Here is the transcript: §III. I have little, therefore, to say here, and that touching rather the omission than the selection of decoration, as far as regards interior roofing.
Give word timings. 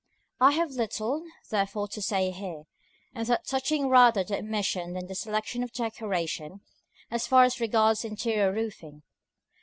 §III. 0.51 0.55
I 0.55 0.57
have 0.57 0.71
little, 0.71 1.25
therefore, 1.51 1.87
to 1.89 2.01
say 2.01 2.31
here, 2.31 2.63
and 3.13 3.27
that 3.27 3.45
touching 3.45 3.87
rather 3.87 4.23
the 4.23 4.39
omission 4.39 4.93
than 4.93 5.05
the 5.05 5.13
selection 5.13 5.61
of 5.61 5.71
decoration, 5.71 6.61
as 7.11 7.27
far 7.27 7.43
as 7.43 7.59
regards 7.59 8.03
interior 8.03 8.51
roofing. 8.51 9.03